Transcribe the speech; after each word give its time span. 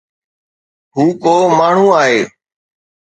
هو 0.95 1.03
ڪو 1.23 1.35
ماڻهو 1.57 1.87
آهي. 2.01 2.21